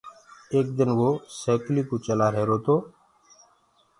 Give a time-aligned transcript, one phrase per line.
[0.53, 1.09] ايڪ دن وو
[1.41, 2.75] سيڪلي ڪوُ چلآ رهيرو تو۔